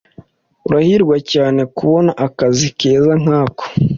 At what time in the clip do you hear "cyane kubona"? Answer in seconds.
1.31-2.11